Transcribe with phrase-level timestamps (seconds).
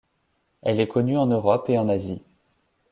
[0.63, 2.23] Elle est connue en Europe et en Asie.